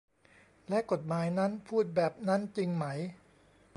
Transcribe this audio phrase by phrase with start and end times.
[0.69, 2.85] และกฎหมายนั้นพูดแบบนั้นจริงไหม